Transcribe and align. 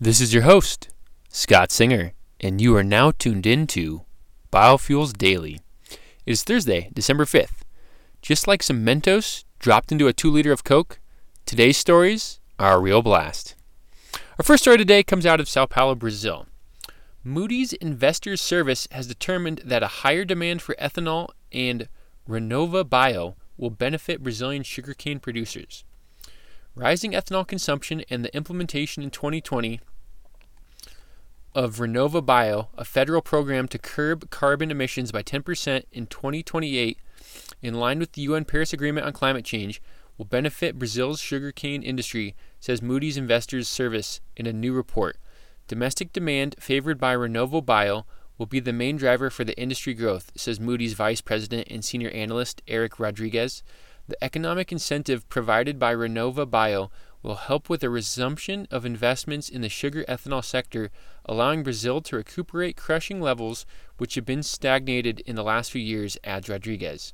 This 0.00 0.20
is 0.20 0.32
your 0.32 0.44
host, 0.44 0.90
Scott 1.28 1.72
Singer, 1.72 2.12
and 2.38 2.60
you 2.60 2.76
are 2.76 2.84
now 2.84 3.10
tuned 3.10 3.46
into 3.46 4.02
Biofuels 4.52 5.12
Daily. 5.12 5.58
It 6.24 6.30
is 6.30 6.44
Thursday, 6.44 6.88
December 6.94 7.24
5th. 7.24 7.62
Just 8.22 8.46
like 8.46 8.62
some 8.62 8.86
Mentos 8.86 9.42
dropped 9.58 9.90
into 9.90 10.06
a 10.06 10.12
2 10.12 10.30
liter 10.30 10.52
of 10.52 10.62
Coke, 10.62 11.00
today's 11.46 11.78
stories 11.78 12.38
are 12.60 12.76
a 12.76 12.80
real 12.80 13.02
blast. 13.02 13.56
Our 14.38 14.44
first 14.44 14.62
story 14.62 14.78
today 14.78 15.02
comes 15.02 15.26
out 15.26 15.40
of 15.40 15.48
Sao 15.48 15.66
Paulo, 15.66 15.96
Brazil. 15.96 16.46
Moody's 17.24 17.72
Investors 17.72 18.40
Service 18.40 18.86
has 18.92 19.08
determined 19.08 19.62
that 19.64 19.82
a 19.82 20.04
higher 20.04 20.24
demand 20.24 20.62
for 20.62 20.76
ethanol 20.76 21.30
and 21.50 21.88
Renova 22.28 22.88
Bio 22.88 23.34
will 23.56 23.70
benefit 23.70 24.22
Brazilian 24.22 24.62
sugarcane 24.62 25.18
producers. 25.18 25.82
Rising 26.78 27.10
ethanol 27.10 27.44
consumption 27.44 28.04
and 28.08 28.24
the 28.24 28.32
implementation 28.36 29.02
in 29.02 29.10
2020 29.10 29.80
of 31.52 31.78
Renova 31.78 32.24
Bio, 32.24 32.68
a 32.78 32.84
federal 32.84 33.20
program 33.20 33.66
to 33.66 33.78
curb 33.78 34.30
carbon 34.30 34.70
emissions 34.70 35.10
by 35.10 35.24
10% 35.24 35.82
in 35.90 36.06
2028, 36.06 36.96
in 37.62 37.74
line 37.74 37.98
with 37.98 38.12
the 38.12 38.22
UN 38.22 38.44
Paris 38.44 38.72
Agreement 38.72 39.04
on 39.04 39.12
climate 39.12 39.44
change, 39.44 39.82
will 40.16 40.24
benefit 40.24 40.78
Brazil's 40.78 41.18
sugarcane 41.18 41.82
industry, 41.82 42.36
says 42.60 42.80
Moody's 42.80 43.16
Investors 43.16 43.66
Service 43.66 44.20
in 44.36 44.46
a 44.46 44.52
new 44.52 44.72
report. 44.72 45.16
Domestic 45.66 46.12
demand 46.12 46.54
favored 46.60 47.00
by 47.00 47.12
Renova 47.16 47.66
Bio 47.66 48.06
will 48.38 48.46
be 48.46 48.60
the 48.60 48.72
main 48.72 48.96
driver 48.96 49.30
for 49.30 49.42
the 49.42 49.58
industry 49.60 49.94
growth, 49.94 50.30
says 50.36 50.60
Moody's 50.60 50.94
Vice 50.94 51.22
President 51.22 51.66
and 51.68 51.84
Senior 51.84 52.10
Analyst 52.10 52.62
Eric 52.68 53.00
Rodrigues. 53.00 53.64
The 54.08 54.24
economic 54.24 54.72
incentive 54.72 55.28
provided 55.28 55.78
by 55.78 55.94
Renova 55.94 56.50
Bio 56.50 56.90
will 57.22 57.34
help 57.34 57.68
with 57.68 57.82
the 57.82 57.90
resumption 57.90 58.66
of 58.70 58.86
investments 58.86 59.50
in 59.50 59.60
the 59.60 59.68
sugar 59.68 60.02
ethanol 60.08 60.42
sector, 60.42 60.90
allowing 61.26 61.62
Brazil 61.62 62.00
to 62.00 62.16
recuperate 62.16 62.74
crushing 62.74 63.20
levels 63.20 63.66
which 63.98 64.14
have 64.14 64.24
been 64.24 64.42
stagnated 64.42 65.20
in 65.26 65.36
the 65.36 65.42
last 65.44 65.70
few 65.70 65.82
years, 65.82 66.16
adds 66.24 66.48
Rodriguez. 66.48 67.12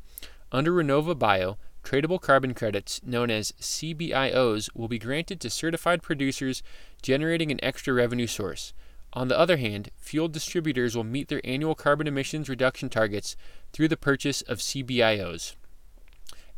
Under 0.53 0.71
Renova 0.71 1.19
Bio, 1.19 1.59
tradable 1.83 2.21
carbon 2.21 2.55
credits, 2.55 3.01
known 3.03 3.29
as 3.29 3.51
CBIOs, 3.61 4.71
will 4.73 4.87
be 4.87 5.01
granted 5.01 5.41
to 5.41 5.51
certified 5.51 6.01
producers, 6.01 6.63
generating 7.03 7.51
an 7.51 7.59
extra 7.61 7.93
revenue 7.93 8.29
source. 8.29 8.73
On 9.13 9.27
the 9.27 9.39
other 9.39 9.57
hand, 9.57 9.91
fuel 9.97 10.29
distributors 10.29 10.95
will 10.95 11.03
meet 11.03 11.27
their 11.27 11.41
annual 11.43 11.75
carbon 11.75 12.07
emissions 12.07 12.49
reduction 12.49 12.89
targets 12.89 13.35
through 13.73 13.89
the 13.89 13.97
purchase 13.97 14.43
of 14.43 14.59
CBIOs. 14.59 15.57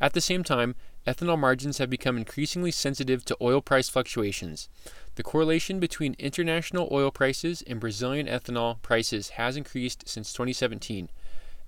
At 0.00 0.12
the 0.12 0.20
same 0.20 0.44
time, 0.44 0.74
ethanol 1.06 1.38
margins 1.38 1.78
have 1.78 1.88
become 1.88 2.18
increasingly 2.18 2.70
sensitive 2.70 3.24
to 3.24 3.36
oil 3.40 3.60
price 3.62 3.88
fluctuations. 3.88 4.68
The 5.14 5.22
correlation 5.22 5.80
between 5.80 6.16
international 6.18 6.88
oil 6.92 7.10
prices 7.10 7.62
and 7.66 7.80
Brazilian 7.80 8.26
ethanol 8.26 8.82
prices 8.82 9.30
has 9.30 9.56
increased 9.56 10.08
since 10.08 10.32
2017. 10.32 11.08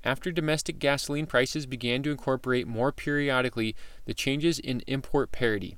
After 0.04 0.30
domestic 0.30 0.78
gasoline 0.78 1.26
prices 1.26 1.66
began 1.66 2.02
to 2.02 2.10
incorporate 2.10 2.68
more 2.68 2.92
periodically 2.92 3.74
the 4.04 4.14
changes 4.14 4.58
in 4.58 4.82
import 4.86 5.32
parity. 5.32 5.76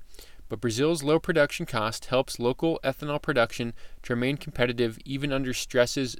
But 0.49 0.61
Brazil's 0.61 1.05
low 1.05 1.21
production 1.21 1.65
cost 1.65 2.07
helps 2.07 2.41
local 2.41 2.81
ethanol 2.83 3.23
production 3.23 3.73
to 4.03 4.15
remain 4.15 4.37
competitive 4.37 4.99
even 5.05 5.33
under 5.33 5.55
stresses 5.55 6.17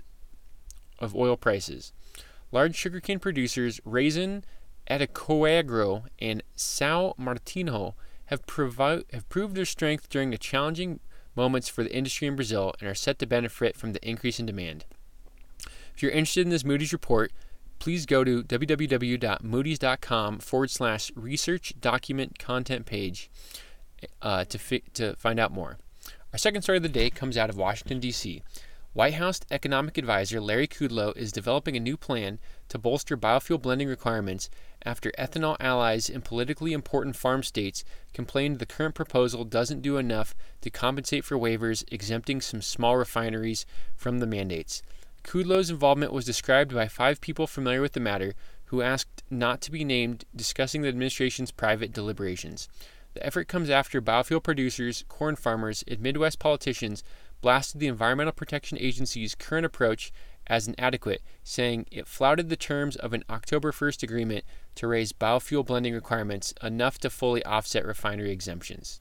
of 1.01 1.17
oil 1.17 1.37
prices. 1.37 1.93
Large 2.53 2.77
sugarcane 2.77 3.19
producers, 3.19 3.81
Raízen, 3.81 4.45
Adecoagro, 4.91 6.05
and 6.19 6.43
São 6.57 7.17
Martinho 7.17 7.95
have, 8.27 8.45
provi- 8.47 9.05
have 9.13 9.29
proved 9.29 9.55
their 9.55 9.65
strength 9.65 10.09
during 10.09 10.31
the 10.31 10.39
challenging 10.39 11.01
moments 11.37 11.69
for 11.69 11.85
the 11.85 11.95
industry 11.95 12.27
in 12.27 12.35
Brazil 12.37 12.75
and 12.81 12.89
are 12.89 12.95
set 12.95 13.19
to 13.21 13.27
benefit 13.27 13.77
from 13.77 13.93
the 13.93 14.07
increase 14.07 14.41
in 14.41 14.47
demand. 14.47 14.85
If 15.95 16.03
you're 16.03 16.11
interested 16.11 16.47
in 16.47 16.51
this 16.51 16.65
Moody's 16.65 16.93
report, 16.93 17.33
please 17.79 18.05
go 18.05 18.25
to 18.25 18.43
www.moodys.com 18.43 20.39
forward 20.41 20.71
slash 20.71 21.13
research 21.15 21.75
document 21.81 22.39
content 22.39 22.87
page 22.87 23.31
uh, 24.21 24.45
to, 24.45 24.59
fi- 24.59 24.83
to 24.95 25.15
find 25.17 25.39
out 25.39 25.53
more. 25.53 25.79
Our 26.33 26.39
second 26.39 26.63
story 26.63 26.79
of 26.79 26.83
the 26.83 26.89
day 26.89 27.11
comes 27.11 27.37
out 27.37 27.51
of 27.51 27.57
Washington, 27.57 28.01
D.C. 28.01 28.43
White 28.93 29.15
House 29.15 29.39
economic 29.53 29.99
advisor 29.99 30.41
Larry 30.41 30.67
Kudlow 30.67 31.17
is 31.17 31.31
developing 31.31 31.77
a 31.77 31.81
new 31.81 31.97
plan 31.97 32.41
to 32.69 32.77
bolster 32.77 33.17
biofuel 33.17 33.63
blending 33.63 33.87
requirements 33.87 34.51
after 34.85 35.13
ethanol 35.13 35.57
allies 35.61 36.11
in 36.11 36.23
politically 36.23 36.73
important 36.73 37.15
farm 37.15 37.45
states 37.45 37.85
complained 38.13 38.59
the 38.59 38.67
current 38.67 38.97
proposal 38.97 39.45
doesn't 39.45 39.83
do 39.83 39.97
enough 39.97 40.35
to 40.63 40.71
compensate 40.71 41.25
for 41.25 41.39
waivers 41.39 41.85
exempting 41.93 42.41
some 42.41 42.61
small 42.61 42.97
refineries 42.97 43.65
from 43.95 44.19
the 44.19 44.27
mandates. 44.27 44.83
Kudlow's 45.23 45.71
involvement 45.71 46.13
was 46.13 46.25
described 46.25 46.75
by 46.75 46.89
five 46.89 47.21
people 47.21 47.47
familiar 47.47 47.81
with 47.81 47.93
the 47.93 48.01
matter 48.01 48.35
who 48.67 48.83
asked 48.83 49.23
not 49.31 49.61
to 49.61 49.71
be 49.71 49.85
named 49.85 50.25
discussing 50.35 50.83
the 50.83 50.89
administration's 50.89 51.53
private 51.53 51.93
deliberations. 51.93 52.69
The 53.15 53.25
effort 53.25 53.47
comes 53.47 53.71
after 53.71 54.01
biofuel 54.01 54.43
producers, 54.43 55.05
corn 55.09 55.37
farmers, 55.37 55.85
and 55.87 56.01
Midwest 56.01 56.41
politicians 56.41 57.05
blasted 57.41 57.81
the 57.81 57.87
Environmental 57.87 58.33
Protection 58.33 58.79
Agency's 58.79 59.35
current 59.35 59.67
approach 59.67 60.13
as 60.47 60.67
inadequate, 60.67 61.23
saying 61.45 61.87
it 61.91 62.09
flouted 62.09 62.49
the 62.49 62.57
terms 62.57 62.97
of 62.97 63.13
an 63.13 63.25
October 63.31 63.71
1st 63.71 64.03
agreement 64.03 64.45
to 64.75 64.89
raise 64.89 65.13
biofuel 65.13 65.65
blending 65.65 65.95
requirements 65.95 66.53
enough 66.63 66.99
to 66.99 67.09
fully 67.09 67.45
offset 67.45 67.87
refinery 67.87 68.33
exemptions. 68.33 69.01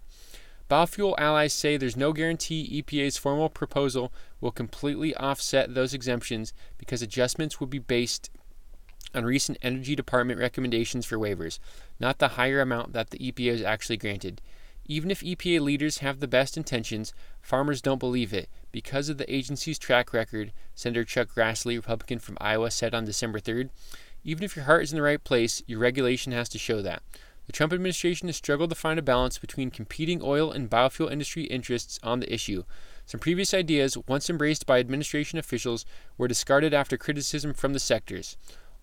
Biofuel 0.70 1.16
allies 1.18 1.52
say 1.52 1.76
there's 1.76 1.98
no 1.98 2.14
guarantee 2.14 2.84
EPA's 2.84 3.18
formal 3.18 3.50
proposal 3.50 4.14
will 4.40 4.52
completely 4.52 5.16
offset 5.16 5.74
those 5.74 5.96
exemptions 5.96 6.54
because 6.78 7.02
adjustments 7.02 7.60
would 7.60 7.72
be 7.72 7.80
based 7.80 8.30
on 9.16 9.26
recent 9.26 9.58
Energy 9.64 9.96
Department 9.96 10.40
recommendations 10.40 11.08
for 11.08 11.18
waivers, 11.18 11.58
not 12.00 12.20
the 12.20 12.30
higher 12.30 12.62
amount 12.62 12.94
that 12.94 13.10
the 13.10 13.18
EPA 13.18 13.52
has 13.52 13.64
actually 13.64 13.98
granted. 13.98 14.42
Even 14.92 15.12
if 15.12 15.22
EPA 15.22 15.62
leaders 15.62 16.00
have 16.00 16.20
the 16.20 16.28
best 16.28 16.58
intentions, 16.58 17.14
farmers 17.44 17.80
don't 17.80 18.00
believe 18.00 18.34
it 18.34 18.50
because 18.72 19.08
of 19.08 19.20
the 19.20 19.34
agency's 19.34 19.78
track 19.78 20.14
record, 20.14 20.52
Senator 20.74 21.04
Chuck 21.04 21.30
Grassley, 21.36 21.76
Republican 21.76 22.18
from 22.18 22.40
Iowa, 22.42 22.72
said 22.72 22.96
on 22.96 23.06
December 23.06 23.40
3rd. 23.40 23.70
Even 24.24 24.44
if 24.44 24.56
your 24.56 24.66
heart 24.66 24.82
is 24.82 24.92
in 24.92 24.96
the 24.96 25.04
right 25.04 25.24
place, 25.24 25.62
your 25.68 25.78
regulation 25.78 26.32
has 26.32 26.50
to 26.50 26.58
show 26.58 26.82
that. 26.82 27.04
The 27.46 27.52
Trump 27.52 27.72
administration 27.72 28.30
has 28.30 28.38
struggled 28.38 28.72
to 28.72 28.76
find 28.76 28.98
a 28.98 29.04
balance 29.04 29.38
between 29.38 29.70
competing 29.70 30.22
oil 30.24 30.52
and 30.52 30.68
biofuel 30.70 31.12
industry 31.12 31.44
interests 31.44 32.00
on 32.02 32.20
the 32.20 32.34
issue. 32.34 32.64
Some 33.06 33.20
previous 33.20 33.54
ideas, 33.54 33.96
once 34.08 34.28
embraced 34.28 34.66
by 34.66 34.80
administration 34.80 35.38
officials, 35.38 35.86
were 36.18 36.28
discarded 36.28 36.74
after 36.74 36.98
criticism 36.98 37.54
from 37.54 37.74
the 37.74 37.80
sectors. 37.80 38.38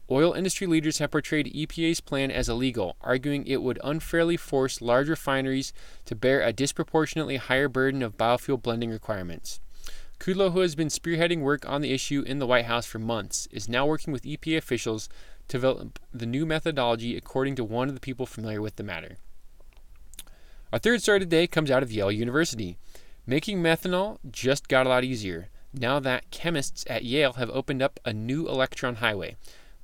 Oil 0.08 0.34
industry 0.34 0.68
leaders 0.68 0.98
have 0.98 1.10
portrayed 1.10 1.52
EPA's 1.52 2.00
plan 2.00 2.30
as 2.30 2.48
illegal, 2.48 2.96
arguing 3.00 3.44
it 3.46 3.60
would 3.60 3.80
unfairly 3.82 4.36
force 4.36 4.80
large 4.80 5.08
refineries 5.08 5.72
to 6.04 6.14
bear 6.14 6.42
a 6.42 6.52
disproportionately 6.52 7.36
higher 7.36 7.68
burden 7.68 8.02
of 8.02 8.16
biofuel 8.16 8.62
blending 8.62 8.90
requirements. 8.90 9.60
Kudlow, 10.20 10.52
who 10.52 10.60
has 10.60 10.76
been 10.76 10.88
spearheading 10.88 11.40
work 11.40 11.68
on 11.68 11.82
the 11.82 11.92
issue 11.92 12.22
in 12.22 12.38
the 12.38 12.46
White 12.46 12.66
House 12.66 12.86
for 12.86 13.00
months, 13.00 13.48
is 13.50 13.68
now 13.68 13.84
working 13.84 14.12
with 14.12 14.22
EPA 14.22 14.56
officials 14.56 15.08
to 15.48 15.58
develop 15.58 15.98
the 16.12 16.26
new 16.26 16.46
methodology, 16.46 17.16
according 17.16 17.56
to 17.56 17.64
one 17.64 17.88
of 17.88 17.94
the 17.94 18.00
people 18.00 18.26
familiar 18.26 18.62
with 18.62 18.76
the 18.76 18.84
matter. 18.84 19.16
Our 20.72 20.78
third 20.78 21.02
story 21.02 21.20
today 21.20 21.46
comes 21.46 21.70
out 21.70 21.82
of 21.82 21.92
Yale 21.92 22.12
University. 22.12 22.78
Making 23.26 23.60
methanol 23.60 24.18
just 24.30 24.68
got 24.68 24.86
a 24.86 24.88
lot 24.88 25.04
easier 25.04 25.48
now 25.72 25.98
that 26.00 26.30
chemists 26.30 26.84
at 26.88 27.04
Yale 27.04 27.34
have 27.34 27.50
opened 27.50 27.82
up 27.82 28.00
a 28.04 28.12
new 28.12 28.48
electron 28.48 28.96
highway. 28.96 29.36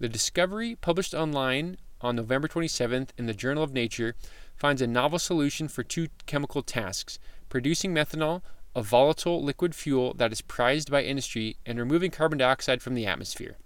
The 0.02 0.08
discovery, 0.08 0.74
published 0.74 1.14
online 1.14 1.76
on 2.00 2.16
November 2.16 2.48
27th 2.48 3.10
in 3.16 3.26
the 3.26 3.32
Journal 3.32 3.62
of 3.62 3.72
Nature, 3.72 4.16
finds 4.56 4.82
a 4.82 4.88
novel 4.88 5.20
solution 5.20 5.68
for 5.68 5.84
two 5.84 6.08
chemical 6.26 6.60
tasks 6.60 7.20
producing 7.48 7.94
methanol, 7.94 8.42
a 8.74 8.82
volatile 8.82 9.40
liquid 9.40 9.76
fuel 9.76 10.12
that 10.14 10.32
is 10.32 10.40
prized 10.40 10.90
by 10.90 11.04
industry, 11.04 11.56
and 11.64 11.78
removing 11.78 12.10
carbon 12.10 12.38
dioxide 12.38 12.82
from 12.82 12.94
the 12.96 13.06
atmosphere. 13.06 13.58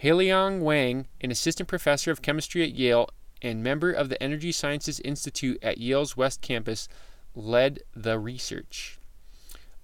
Hailiang 0.00 0.60
Wang, 0.60 1.08
an 1.20 1.32
assistant 1.32 1.68
professor 1.68 2.12
of 2.12 2.22
chemistry 2.22 2.62
at 2.62 2.76
Yale 2.76 3.10
and 3.42 3.60
member 3.60 3.90
of 3.90 4.10
the 4.10 4.22
Energy 4.22 4.52
Sciences 4.52 5.00
Institute 5.00 5.58
at 5.60 5.78
Yale's 5.78 6.16
West 6.16 6.40
Campus, 6.40 6.88
led 7.34 7.80
the 7.96 8.16
research 8.16 9.00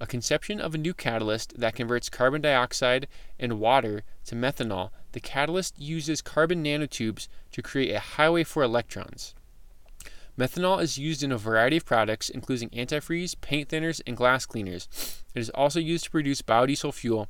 a 0.00 0.06
conception 0.06 0.60
of 0.60 0.74
a 0.74 0.78
new 0.78 0.92
catalyst 0.92 1.58
that 1.58 1.74
converts 1.74 2.08
carbon 2.08 2.42
dioxide 2.42 3.08
and 3.38 3.58
water 3.58 4.02
to 4.24 4.34
methanol. 4.34 4.90
The 5.14 5.20
catalyst 5.20 5.78
uses 5.78 6.20
carbon 6.20 6.64
nanotubes 6.64 7.28
to 7.52 7.62
create 7.62 7.94
a 7.94 8.00
highway 8.00 8.42
for 8.42 8.64
electrons. 8.64 9.32
Methanol 10.36 10.82
is 10.82 10.98
used 10.98 11.22
in 11.22 11.30
a 11.30 11.38
variety 11.38 11.76
of 11.76 11.84
products, 11.84 12.28
including 12.28 12.68
antifreeze, 12.70 13.40
paint 13.40 13.68
thinners, 13.68 14.00
and 14.08 14.16
glass 14.16 14.44
cleaners. 14.44 14.88
It 15.32 15.38
is 15.38 15.50
also 15.50 15.78
used 15.78 16.06
to 16.06 16.10
produce 16.10 16.42
biodiesel 16.42 16.92
fuel, 16.92 17.28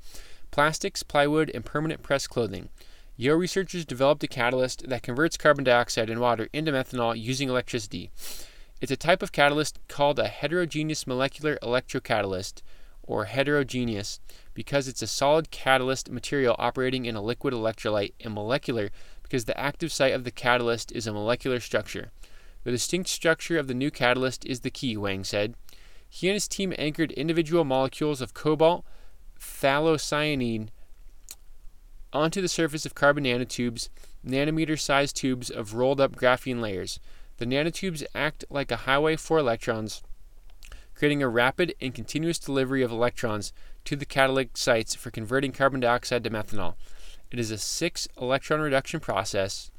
plastics, 0.51 1.03
plywood, 1.03 1.51
and 1.55 1.63
permanent 1.63 2.03
press 2.03 2.27
clothing. 2.27 2.71
Yale 3.19 3.35
researchers 3.35 3.85
developed 3.85 4.25
a 4.25 4.29
catalyst 4.29 4.89
that 4.89 5.03
converts 5.03 5.37
carbon 5.37 5.65
dioxide 5.65 6.09
and 6.09 6.23
water 6.23 6.49
into 6.55 6.73
methanol 6.73 7.21
using 7.21 7.51
electricity. 7.51 8.11
It's 8.81 8.93
a 8.93 8.97
type 8.97 9.23
of 9.23 9.31
catalyst 9.31 9.79
called 9.89 10.19
a 10.19 10.29
heterogeneous 10.29 11.07
molecular 11.07 11.59
electrocatalyst, 11.63 12.63
or 13.07 13.27
heterogeneous, 13.27 14.21
because 14.55 14.89
it's 14.89 15.03
a 15.03 15.07
solid 15.07 15.51
catalyst 15.51 16.11
material 16.11 16.57
operating 16.59 17.05
in 17.05 17.15
a 17.15 17.23
liquid 17.23 17.55
electrolyte, 17.55 18.15
and 18.21 18.35
molecular 18.35 18.91
because 19.23 19.45
the 19.45 19.59
active 19.59 19.93
site 19.93 20.15
of 20.15 20.25
the 20.25 20.31
catalyst 20.31 20.93
is 20.93 21.07
a 21.07 21.13
molecular 21.13 21.61
structure. 21.61 22.11
The 22.65 22.71
distinct 22.71 23.09
structure 23.09 23.59
of 23.59 23.69
the 23.69 23.75
new 23.75 23.91
catalyst 23.91 24.47
is 24.47 24.61
the 24.61 24.71
key, 24.71 24.97
Wang 24.97 25.25
said. 25.25 25.55
He 26.09 26.29
and 26.29 26.35
his 26.35 26.49
team 26.49 26.73
anchored 26.79 27.13
individual 27.13 27.65
molecules 27.65 28.21
of 28.21 28.35
cobalt 28.35 28.85
phthalocyanine 29.39 30.69
onto 32.13 32.41
the 32.41 32.49
surface 32.49 32.87
of 32.87 32.95
carbon 32.95 33.25
nanotubes, 33.25 33.89
nanometer 34.25 34.79
sized 34.79 35.17
tubes 35.17 35.51
of 35.51 35.75
rolled 35.75 36.01
up 36.01 36.15
graphene 36.15 36.61
layers. 36.61 37.01
The 37.39 37.47
nanotubes 37.47 38.05
act 38.15 38.45
like 38.49 38.71
a 38.71 38.77
highway 38.77 39.17
for 39.17 39.39
electrons, 39.39 40.03
creating 40.95 41.23
a 41.23 41.29
rapid 41.29 41.75
and 41.81 41.95
continuous 41.95 42.39
delivery 42.39 42.83
of 42.83 42.91
electrons 42.91 43.53
to 43.85 43.97
the 43.97 44.07
catalytic 44.07 44.57
sites 44.57 44.95
for 44.95 45.11
converting 45.11 45.53
carbon 45.53 45.81
dioxide 45.81 46.25
to 46.25 46.31
methanol. 46.31 46.75
It 47.31 47.39
is 47.39 47.51
a 47.51 47.59
six 47.59 48.07
electron 48.21 48.61
reduction 48.61 49.01
process, 49.01 49.71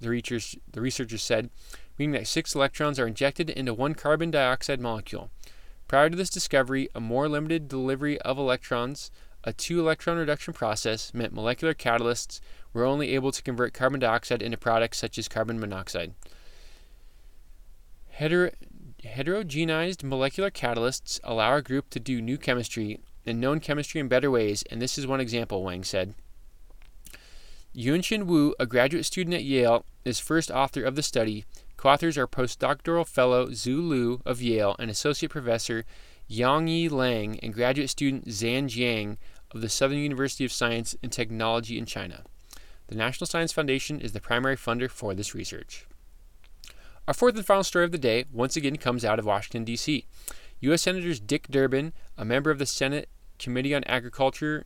the 0.00 0.10
researchers, 0.10 0.56
the 0.70 0.80
researchers 0.80 1.22
said, 1.22 1.50
meaning 1.98 2.12
that 2.12 2.26
six 2.26 2.54
electrons 2.54 2.98
are 2.98 3.06
injected 3.06 3.48
into 3.48 3.72
one 3.72 3.94
carbon 3.94 4.30
dioxide 4.30 4.80
molecule. 4.80 5.30
Prior 5.88 6.10
to 6.10 6.16
this 6.16 6.30
discovery, 6.30 6.88
a 6.94 7.00
more 7.00 7.28
limited 7.28 7.68
delivery 7.68 8.20
of 8.22 8.38
electrons, 8.38 9.10
a 9.44 9.52
two 9.52 9.78
electron 9.78 10.18
reduction 10.18 10.52
process, 10.52 11.14
meant 11.14 11.32
molecular 11.32 11.74
catalysts 11.74 12.40
were 12.72 12.84
only 12.84 13.14
able 13.14 13.30
to 13.30 13.42
convert 13.42 13.72
carbon 13.72 14.00
dioxide 14.00 14.42
into 14.42 14.58
products 14.58 14.98
such 14.98 15.16
as 15.16 15.28
carbon 15.28 15.60
monoxide. 15.60 16.12
Heter- 18.18 18.52
heterogenized 19.04 20.02
molecular 20.02 20.50
catalysts 20.50 21.20
allow 21.24 21.48
our 21.48 21.62
group 21.62 21.90
to 21.90 22.00
do 22.00 22.20
new 22.20 22.38
chemistry 22.38 23.00
and 23.26 23.40
known 23.40 23.60
chemistry 23.60 24.00
in 24.00 24.08
better 24.08 24.30
ways, 24.30 24.62
and 24.70 24.80
this 24.80 24.96
is 24.96 25.06
one 25.06 25.20
example, 25.20 25.62
Wang 25.62 25.84
said. 25.84 26.14
Yueshen 27.76 28.24
Wu, 28.24 28.54
a 28.58 28.64
graduate 28.64 29.04
student 29.04 29.34
at 29.34 29.44
Yale, 29.44 29.84
is 30.04 30.18
first 30.18 30.50
author 30.50 30.82
of 30.82 30.96
the 30.96 31.02
study. 31.02 31.44
Co 31.76 31.90
authors 31.90 32.16
are 32.16 32.26
postdoctoral 32.26 33.06
fellow 33.06 33.48
Xu 33.48 33.86
Lu 33.86 34.22
of 34.24 34.40
Yale 34.40 34.76
and 34.78 34.90
associate 34.90 35.30
professor 35.30 35.84
Yongye 36.30 36.90
Liang 36.90 37.38
and 37.40 37.52
graduate 37.52 37.90
student 37.90 38.26
Zhan 38.28 38.64
Jiang 38.64 39.18
of 39.52 39.60
the 39.60 39.68
Southern 39.68 39.98
University 39.98 40.44
of 40.44 40.52
Science 40.52 40.96
and 41.02 41.12
Technology 41.12 41.78
in 41.78 41.84
China. 41.84 42.24
The 42.88 42.94
National 42.94 43.26
Science 43.26 43.52
Foundation 43.52 44.00
is 44.00 44.12
the 44.12 44.20
primary 44.20 44.56
funder 44.56 44.88
for 44.88 45.12
this 45.12 45.34
research. 45.34 45.86
Our 47.08 47.14
fourth 47.14 47.36
and 47.36 47.46
final 47.46 47.62
story 47.62 47.84
of 47.84 47.92
the 47.92 47.98
day 47.98 48.24
once 48.32 48.56
again 48.56 48.76
comes 48.78 49.04
out 49.04 49.20
of 49.20 49.24
Washington, 49.24 49.62
D.C. 49.62 50.06
U.S. 50.58 50.82
Senators 50.82 51.20
Dick 51.20 51.46
Durbin, 51.48 51.92
a 52.18 52.24
member 52.24 52.50
of 52.50 52.58
the 52.58 52.66
Senate 52.66 53.08
Committee 53.38 53.76
on 53.76 53.84
Agriculture 53.84 54.64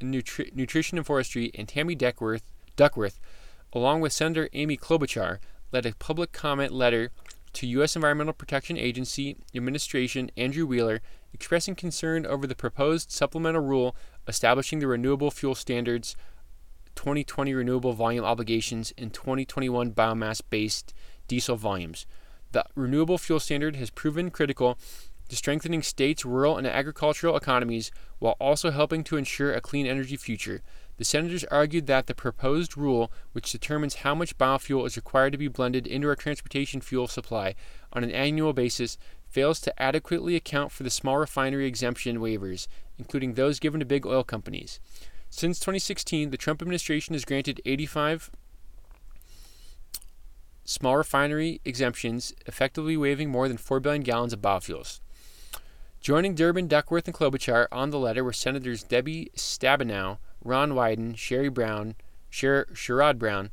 Nutri- 0.00 0.54
Nutrition 0.54 0.98
and 0.98 1.06
Forestry, 1.06 1.50
and 1.56 1.66
Tammy 1.66 1.96
Duckworth, 1.96 2.52
Duckworth, 2.76 3.18
along 3.72 4.00
with 4.02 4.12
Senator 4.12 4.48
Amy 4.52 4.76
Klobuchar, 4.76 5.38
led 5.72 5.84
a 5.84 5.96
public 5.96 6.30
comment 6.30 6.70
letter 6.70 7.10
to 7.54 7.66
U.S. 7.66 7.96
Environmental 7.96 8.34
Protection 8.34 8.78
Agency 8.78 9.36
Administration 9.52 10.30
Andrew 10.36 10.66
Wheeler 10.66 11.00
expressing 11.32 11.74
concern 11.74 12.24
over 12.24 12.46
the 12.46 12.54
proposed 12.54 13.10
supplemental 13.10 13.62
rule 13.62 13.96
establishing 14.28 14.78
the 14.78 14.86
Renewable 14.86 15.32
Fuel 15.32 15.56
Standards 15.56 16.14
2020 16.94 17.52
renewable 17.52 17.92
volume 17.92 18.24
obligations 18.24 18.92
and 18.96 19.12
2021 19.12 19.90
biomass 19.90 20.40
based 20.48 20.94
diesel 21.28 21.56
volumes. 21.56 22.06
The 22.52 22.64
renewable 22.74 23.18
fuel 23.18 23.40
standard 23.40 23.76
has 23.76 23.90
proven 23.90 24.30
critical 24.30 24.78
to 25.28 25.36
strengthening 25.36 25.82
states' 25.82 26.24
rural 26.24 26.56
and 26.56 26.66
agricultural 26.66 27.36
economies 27.36 27.90
while 28.18 28.36
also 28.40 28.70
helping 28.70 29.02
to 29.04 29.16
ensure 29.16 29.52
a 29.52 29.60
clean 29.60 29.86
energy 29.86 30.16
future. 30.16 30.62
The 30.96 31.04
senators 31.04 31.44
argued 31.44 31.86
that 31.86 32.06
the 32.06 32.14
proposed 32.14 32.76
rule, 32.76 33.10
which 33.32 33.50
determines 33.50 33.96
how 33.96 34.14
much 34.14 34.38
biofuel 34.38 34.86
is 34.86 34.96
required 34.96 35.32
to 35.32 35.38
be 35.38 35.48
blended 35.48 35.86
into 35.86 36.08
our 36.08 36.14
transportation 36.14 36.80
fuel 36.80 37.08
supply 37.08 37.54
on 37.92 38.04
an 38.04 38.12
annual 38.12 38.52
basis, 38.52 38.96
fails 39.28 39.58
to 39.60 39.82
adequately 39.82 40.36
account 40.36 40.70
for 40.70 40.84
the 40.84 40.90
small 40.90 41.16
refinery 41.16 41.66
exemption 41.66 42.18
waivers, 42.18 42.68
including 42.98 43.34
those 43.34 43.58
given 43.58 43.80
to 43.80 43.86
big 43.86 44.06
oil 44.06 44.22
companies. 44.22 44.78
Since 45.30 45.58
2016, 45.58 46.30
the 46.30 46.36
Trump 46.36 46.62
administration 46.62 47.14
has 47.14 47.24
granted 47.24 47.60
85 47.64 48.30
small 50.64 50.96
refinery 50.96 51.60
exemptions, 51.64 52.32
effectively 52.46 52.96
waiving 52.96 53.30
more 53.30 53.48
than 53.48 53.56
4 53.56 53.80
billion 53.80 54.02
gallons 54.02 54.32
of 54.32 54.40
biofuels. 54.40 55.00
Joining 56.00 56.34
Durbin, 56.34 56.68
Duckworth, 56.68 57.06
and 57.06 57.14
Klobuchar 57.14 57.66
on 57.72 57.90
the 57.90 57.98
letter 57.98 58.22
were 58.22 58.32
Senators 58.32 58.82
Debbie 58.82 59.30
Stabenow, 59.36 60.18
Ron 60.42 60.72
Wyden, 60.72 61.16
Sherry 61.16 61.48
Brown, 61.48 61.94
Sher- 62.28 62.66
Sherrod 62.74 63.18
Brown, 63.18 63.50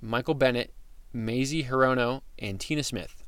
Michael 0.00 0.34
Bennet, 0.34 0.72
Mazie 1.12 1.64
Hirono, 1.64 2.20
and 2.38 2.60
Tina 2.60 2.82
Smith. 2.82 3.24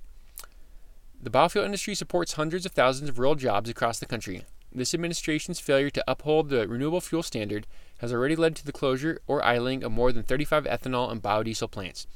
The 1.22 1.30
biofuel 1.30 1.64
industry 1.64 1.94
supports 1.94 2.34
hundreds 2.34 2.66
of 2.66 2.72
thousands 2.72 3.08
of 3.08 3.18
rural 3.18 3.34
jobs 3.34 3.70
across 3.70 3.98
the 3.98 4.06
country. 4.06 4.42
This 4.70 4.92
administration's 4.92 5.58
failure 5.58 5.88
to 5.90 6.04
uphold 6.06 6.50
the 6.50 6.68
renewable 6.68 7.00
fuel 7.00 7.22
standard 7.22 7.66
has 7.98 8.12
already 8.12 8.36
led 8.36 8.54
to 8.56 8.66
the 8.66 8.72
closure 8.72 9.20
or 9.26 9.42
idling 9.42 9.82
of 9.82 9.92
more 9.92 10.12
than 10.12 10.22
35 10.22 10.64
ethanol 10.64 11.10
and 11.10 11.22
biodiesel 11.22 11.70
plants, 11.70 12.06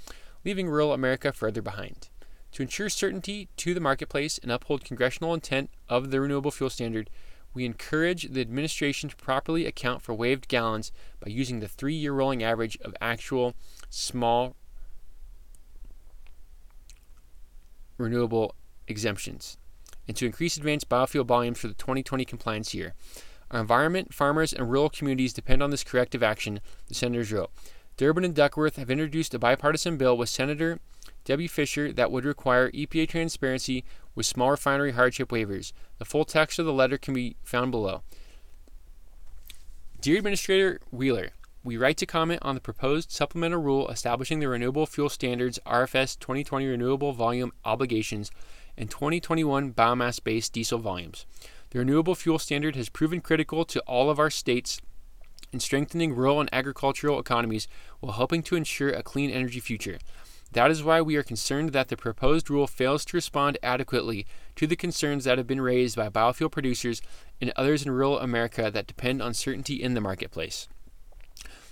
leaving 0.44 0.68
rural 0.68 0.92
America 0.92 1.32
further 1.32 1.62
behind. 1.62 2.08
To 2.52 2.62
ensure 2.62 2.88
certainty 2.88 3.48
to 3.56 3.74
the 3.74 3.80
marketplace 3.80 4.38
and 4.38 4.50
uphold 4.50 4.84
congressional 4.84 5.34
intent 5.34 5.70
of 5.88 6.10
the 6.10 6.20
renewable 6.20 6.50
fuel 6.50 6.70
standard, 6.70 7.08
we 7.54 7.64
encourage 7.64 8.30
the 8.30 8.40
administration 8.40 9.08
to 9.08 9.16
properly 9.16 9.66
account 9.66 10.02
for 10.02 10.14
waived 10.14 10.48
gallons 10.48 10.92
by 11.20 11.30
using 11.30 11.60
the 11.60 11.68
three 11.68 11.94
year 11.94 12.12
rolling 12.12 12.42
average 12.42 12.78
of 12.82 12.94
actual 13.00 13.54
small 13.88 14.56
renewable 17.98 18.54
exemptions 18.88 19.58
and 20.08 20.16
to 20.16 20.26
increase 20.26 20.56
advanced 20.56 20.88
biofuel 20.88 21.24
volumes 21.24 21.58
for 21.58 21.68
the 21.68 21.74
2020 21.74 22.24
compliance 22.24 22.74
year. 22.74 22.94
Our 23.50 23.60
environment, 23.60 24.14
farmers, 24.14 24.52
and 24.52 24.70
rural 24.70 24.90
communities 24.90 25.32
depend 25.32 25.62
on 25.62 25.70
this 25.70 25.84
corrective 25.84 26.22
action, 26.22 26.60
the 26.88 26.94
senators 26.94 27.32
wrote. 27.32 27.50
Durbin 28.00 28.24
and 28.24 28.34
Duckworth 28.34 28.76
have 28.76 28.90
introduced 28.90 29.34
a 29.34 29.38
bipartisan 29.38 29.98
bill 29.98 30.16
with 30.16 30.30
Senator 30.30 30.78
Debbie 31.26 31.46
Fischer 31.46 31.92
that 31.92 32.10
would 32.10 32.24
require 32.24 32.70
EPA 32.70 33.10
transparency 33.10 33.84
with 34.14 34.24
small 34.24 34.50
refinery 34.50 34.92
hardship 34.92 35.28
waivers. 35.28 35.74
The 35.98 36.06
full 36.06 36.24
text 36.24 36.58
of 36.58 36.64
the 36.64 36.72
letter 36.72 36.96
can 36.96 37.12
be 37.12 37.36
found 37.44 37.72
below. 37.72 38.00
Dear 40.00 40.16
Administrator 40.16 40.80
Wheeler, 40.90 41.32
we 41.62 41.76
write 41.76 41.98
to 41.98 42.06
comment 42.06 42.40
on 42.40 42.54
the 42.54 42.62
proposed 42.62 43.10
supplemental 43.10 43.60
rule 43.60 43.90
establishing 43.90 44.40
the 44.40 44.48
Renewable 44.48 44.86
Fuel 44.86 45.10
Standards 45.10 45.58
RFS 45.66 46.18
2020 46.18 46.68
renewable 46.68 47.12
volume 47.12 47.52
obligations 47.66 48.30
and 48.78 48.90
2021 48.90 49.74
biomass 49.74 50.24
based 50.24 50.54
diesel 50.54 50.78
volumes. 50.78 51.26
The 51.68 51.80
renewable 51.80 52.14
fuel 52.14 52.38
standard 52.38 52.76
has 52.76 52.88
proven 52.88 53.20
critical 53.20 53.66
to 53.66 53.80
all 53.80 54.08
of 54.08 54.18
our 54.18 54.30
states 54.30 54.80
in 55.52 55.60
strengthening 55.60 56.14
rural 56.14 56.40
and 56.40 56.48
agricultural 56.52 57.18
economies 57.18 57.68
while 58.00 58.12
helping 58.12 58.42
to 58.44 58.56
ensure 58.56 58.90
a 58.90 59.02
clean 59.02 59.30
energy 59.30 59.60
future. 59.60 59.98
That 60.52 60.70
is 60.70 60.82
why 60.82 61.00
we 61.00 61.14
are 61.16 61.22
concerned 61.22 61.70
that 61.70 61.88
the 61.88 61.96
proposed 61.96 62.50
rule 62.50 62.66
fails 62.66 63.04
to 63.06 63.16
respond 63.16 63.56
adequately 63.62 64.26
to 64.56 64.66
the 64.66 64.74
concerns 64.74 65.24
that 65.24 65.38
have 65.38 65.46
been 65.46 65.60
raised 65.60 65.96
by 65.96 66.08
biofuel 66.08 66.50
producers 66.50 67.00
and 67.40 67.52
others 67.54 67.84
in 67.84 67.92
rural 67.92 68.18
America 68.18 68.68
that 68.70 68.88
depend 68.88 69.22
on 69.22 69.32
certainty 69.32 69.80
in 69.80 69.94
the 69.94 70.00
marketplace. 70.00 70.66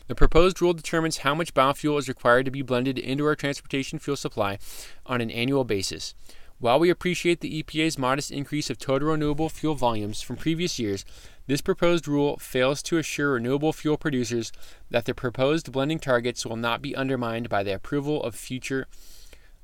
The 0.06 0.14
proposed 0.14 0.62
rule 0.62 0.72
determines 0.72 1.18
how 1.18 1.34
much 1.34 1.54
biofuel 1.54 1.98
is 1.98 2.08
required 2.08 2.44
to 2.46 2.50
be 2.50 2.62
blended 2.62 2.98
into 2.98 3.26
our 3.26 3.34
transportation 3.34 3.98
fuel 3.98 4.16
supply 4.16 4.58
on 5.04 5.20
an 5.20 5.30
annual 5.30 5.64
basis. 5.64 6.14
While 6.60 6.78
we 6.78 6.88
appreciate 6.88 7.40
the 7.40 7.62
EPA's 7.62 7.98
modest 7.98 8.30
increase 8.30 8.70
of 8.70 8.78
total 8.78 9.10
renewable 9.10 9.48
fuel 9.48 9.74
volumes 9.74 10.22
from 10.22 10.36
previous 10.36 10.78
years, 10.78 11.04
this 11.48 11.62
proposed 11.62 12.06
rule 12.06 12.36
fails 12.36 12.82
to 12.82 12.98
assure 12.98 13.32
renewable 13.32 13.72
fuel 13.72 13.96
producers 13.96 14.52
that 14.90 15.06
the 15.06 15.14
proposed 15.14 15.72
blending 15.72 15.98
targets 15.98 16.44
will 16.44 16.56
not 16.56 16.82
be 16.82 16.94
undermined 16.94 17.48
by 17.48 17.62
the 17.62 17.74
approval 17.74 18.22
of 18.22 18.34
future 18.34 18.86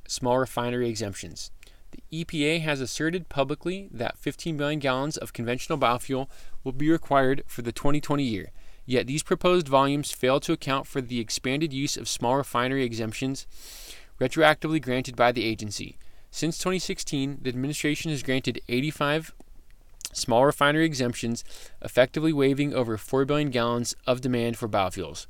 small 0.08 0.38
refinery 0.38 0.88
exemptions. 0.88 1.50
The 1.90 2.24
EPA 2.24 2.62
has 2.62 2.80
asserted 2.80 3.28
publicly 3.28 3.90
that 3.92 4.16
15 4.16 4.56
million 4.56 4.80
gallons 4.80 5.18
of 5.18 5.34
conventional 5.34 5.78
biofuel 5.78 6.28
will 6.64 6.72
be 6.72 6.90
required 6.90 7.44
for 7.46 7.60
the 7.60 7.70
2020 7.70 8.24
year. 8.24 8.50
Yet 8.86 9.06
these 9.06 9.22
proposed 9.22 9.68
volumes 9.68 10.10
fail 10.10 10.40
to 10.40 10.54
account 10.54 10.86
for 10.86 11.02
the 11.02 11.20
expanded 11.20 11.74
use 11.74 11.98
of 11.98 12.08
small 12.08 12.36
refinery 12.36 12.82
exemptions 12.82 13.46
retroactively 14.18 14.80
granted 14.80 15.16
by 15.16 15.32
the 15.32 15.44
agency. 15.44 15.98
Since 16.30 16.56
2016, 16.58 17.40
the 17.42 17.50
administration 17.50 18.10
has 18.10 18.22
granted 18.22 18.62
85 18.68 19.34
small 20.14 20.46
refinery 20.46 20.84
exemptions, 20.84 21.44
effectively 21.82 22.32
waiving 22.32 22.72
over 22.72 22.96
4 22.96 23.24
billion 23.24 23.50
gallons 23.50 23.94
of 24.06 24.20
demand 24.20 24.56
for 24.56 24.68
biofuels. 24.68 25.26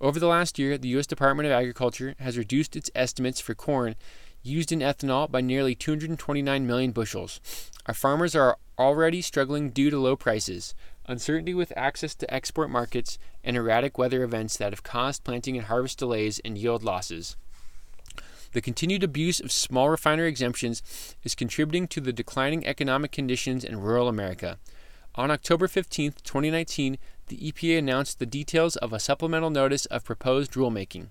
Over 0.00 0.20
the 0.20 0.26
last 0.26 0.58
year, 0.58 0.76
the 0.76 0.88
U.S. 0.88 1.06
Department 1.06 1.46
of 1.46 1.52
Agriculture 1.52 2.14
has 2.18 2.36
reduced 2.36 2.76
its 2.76 2.90
estimates 2.94 3.40
for 3.40 3.54
corn 3.54 3.96
used 4.42 4.70
in 4.70 4.80
ethanol 4.80 5.30
by 5.30 5.40
nearly 5.40 5.74
229 5.74 6.66
million 6.66 6.92
bushels. 6.92 7.40
Our 7.86 7.94
farmers 7.94 8.34
are 8.34 8.58
already 8.78 9.22
struggling 9.22 9.70
due 9.70 9.90
to 9.90 9.98
low 9.98 10.16
prices, 10.16 10.74
uncertainty 11.06 11.54
with 11.54 11.72
access 11.76 12.14
to 12.16 12.32
export 12.32 12.68
markets, 12.68 13.18
and 13.42 13.56
erratic 13.56 13.96
weather 13.96 14.22
events 14.22 14.56
that 14.56 14.72
have 14.72 14.82
caused 14.82 15.24
planting 15.24 15.56
and 15.56 15.66
harvest 15.66 15.98
delays 15.98 16.40
and 16.44 16.58
yield 16.58 16.82
losses. 16.82 17.36
The 18.56 18.62
continued 18.62 19.02
abuse 19.02 19.38
of 19.38 19.52
small 19.52 19.90
refinery 19.90 20.30
exemptions 20.30 20.82
is 21.22 21.34
contributing 21.34 21.86
to 21.88 22.00
the 22.00 22.10
declining 22.10 22.66
economic 22.66 23.12
conditions 23.12 23.64
in 23.64 23.82
rural 23.82 24.08
America. 24.08 24.56
On 25.14 25.30
October 25.30 25.68
15, 25.68 26.14
2019, 26.24 26.96
the 27.26 27.36
EPA 27.36 27.76
announced 27.76 28.18
the 28.18 28.24
details 28.24 28.76
of 28.76 28.94
a 28.94 28.98
supplemental 28.98 29.50
notice 29.50 29.84
of 29.84 30.06
proposed 30.06 30.52
rulemaking. 30.52 31.08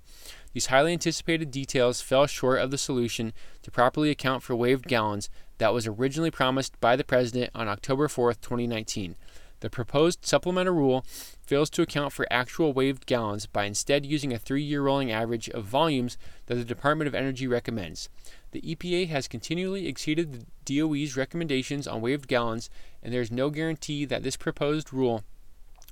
These 0.54 0.66
highly 0.66 0.94
anticipated 0.94 1.52
details 1.52 2.02
fell 2.02 2.26
short 2.26 2.62
of 2.62 2.72
the 2.72 2.80
solution 2.80 3.32
to 3.62 3.70
properly 3.70 4.10
account 4.10 4.42
for 4.42 4.56
waived 4.56 4.88
gallons 4.88 5.30
that 5.60 5.72
was 5.72 5.86
originally 5.86 6.32
promised 6.32 6.80
by 6.80 6.96
the 6.96 7.04
President 7.04 7.52
on 7.54 7.68
October 7.68 8.08
4, 8.08 8.34
2019. 8.34 9.16
The 9.62 9.70
proposed 9.70 10.26
supplemental 10.26 10.74
rule 10.74 11.06
fails 11.46 11.70
to 11.72 11.82
account 11.82 12.14
for 12.14 12.28
actual 12.30 12.74
waived 12.74 13.06
gallons 13.06 13.46
by 13.46 13.66
instead 13.66 14.06
using 14.06 14.34
a 14.34 14.38
three 14.40 14.64
year 14.64 14.82
rolling 14.82 15.12
average 15.12 15.50
of 15.50 15.66
volumes 15.66 16.18
that 16.48 16.56
the 16.56 16.66
Department 16.66 17.08
of 17.08 17.16
Energy 17.16 17.48
recommends. 17.48 18.10
The 18.52 18.62
EPA 18.62 19.10
has 19.10 19.28
continually 19.28 19.88
exceeded 19.88 20.34
the 20.34 20.46
DOE's 20.66 21.18
recommendations 21.18 21.88
on 21.88 22.02
waived 22.02 22.28
gallons, 22.28 22.70
and 23.04 23.14
there 23.14 23.22
is 23.22 23.32
no 23.32 23.50
guarantee 23.50 24.06
that 24.06 24.24
this 24.24 24.38
proposed 24.38 24.94
rule 24.94 25.24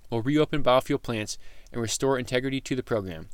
will 0.10 0.22
reopen 0.22 0.63
biofuel 0.63 1.01
plants 1.01 1.38
and 1.72 1.82
restore 1.82 2.20
integrity 2.20 2.62
to 2.62 2.75
the 2.75 2.84
program. 2.84 3.29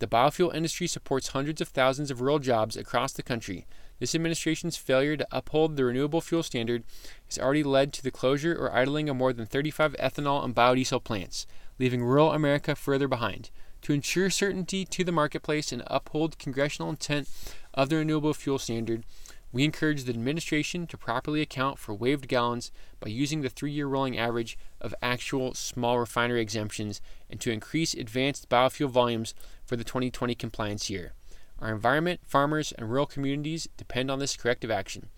The 0.00 0.06
biofuel 0.06 0.54
industry 0.54 0.86
supports 0.86 1.28
hundreds 1.28 1.60
of 1.60 1.68
thousands 1.68 2.10
of 2.10 2.22
rural 2.22 2.38
jobs 2.38 2.74
across 2.74 3.12
the 3.12 3.22
country. 3.22 3.66
This 3.98 4.14
administration's 4.14 4.78
failure 4.78 5.14
to 5.14 5.28
uphold 5.30 5.76
the 5.76 5.84
renewable 5.84 6.22
fuel 6.22 6.42
standard 6.42 6.84
has 7.26 7.38
already 7.38 7.62
led 7.62 7.92
to 7.92 8.02
the 8.02 8.10
closure 8.10 8.54
or 8.54 8.74
idling 8.74 9.10
of 9.10 9.16
more 9.16 9.34
than 9.34 9.44
35 9.44 9.94
ethanol 9.98 10.42
and 10.42 10.54
biodiesel 10.54 11.04
plants, 11.04 11.46
leaving 11.78 12.02
rural 12.02 12.32
America 12.32 12.74
further 12.74 13.08
behind. 13.08 13.50
To 13.82 13.92
ensure 13.92 14.30
certainty 14.30 14.86
to 14.86 15.04
the 15.04 15.12
marketplace 15.12 15.70
and 15.70 15.82
uphold 15.86 16.38
congressional 16.38 16.88
intent 16.88 17.28
of 17.74 17.90
the 17.90 17.96
renewable 17.96 18.32
fuel 18.32 18.58
standard, 18.58 19.04
we 19.52 19.64
encourage 19.64 20.04
the 20.04 20.12
administration 20.12 20.86
to 20.86 20.96
properly 20.96 21.40
account 21.40 21.78
for 21.78 21.94
waived 21.94 22.28
gallons 22.28 22.70
by 23.00 23.08
using 23.08 23.40
the 23.40 23.48
three 23.48 23.72
year 23.72 23.86
rolling 23.86 24.18
average 24.18 24.56
of 24.80 24.94
actual 25.02 25.54
small 25.54 25.98
refinery 25.98 26.40
exemptions 26.40 27.00
and 27.28 27.40
to 27.40 27.50
increase 27.50 27.94
advanced 27.94 28.48
biofuel 28.48 28.90
volumes 28.90 29.34
for 29.64 29.76
the 29.76 29.84
2020 29.84 30.34
compliance 30.34 30.88
year. 30.88 31.12
Our 31.58 31.72
environment, 31.72 32.20
farmers, 32.24 32.72
and 32.72 32.88
rural 32.88 33.06
communities 33.06 33.68
depend 33.76 34.10
on 34.10 34.18
this 34.18 34.36
corrective 34.36 34.70
action. 34.70 35.08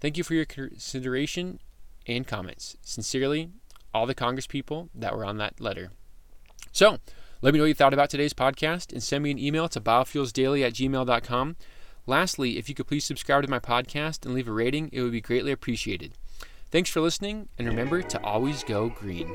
Thank 0.00 0.18
you 0.18 0.24
for 0.24 0.34
your 0.34 0.44
consideration 0.44 1.60
and 2.06 2.26
comments. 2.26 2.76
Sincerely, 2.82 3.50
all 3.94 4.06
the 4.06 4.14
congresspeople 4.14 4.90
that 4.94 5.16
were 5.16 5.24
on 5.24 5.38
that 5.38 5.60
letter. 5.60 5.90
So, 6.72 6.98
let 7.40 7.52
me 7.52 7.58
know 7.58 7.64
what 7.64 7.68
you 7.68 7.74
thought 7.74 7.94
about 7.94 8.10
today's 8.10 8.34
podcast 8.34 8.92
and 8.92 9.02
send 9.02 9.24
me 9.24 9.30
an 9.30 9.38
email 9.38 9.68
to 9.68 9.80
biofuelsdaily 9.80 10.66
at 10.66 10.74
gmail.com. 10.74 11.56
Lastly, 12.06 12.56
if 12.56 12.68
you 12.68 12.74
could 12.74 12.86
please 12.86 13.04
subscribe 13.04 13.42
to 13.42 13.50
my 13.50 13.58
podcast 13.58 14.24
and 14.24 14.34
leave 14.34 14.48
a 14.48 14.52
rating, 14.52 14.90
it 14.92 15.02
would 15.02 15.12
be 15.12 15.20
greatly 15.20 15.50
appreciated. 15.52 16.12
Thanks 16.70 16.90
for 16.90 17.00
listening, 17.00 17.48
and 17.58 17.66
remember 17.66 18.02
to 18.02 18.22
always 18.24 18.62
go 18.62 18.88
green. 18.88 19.34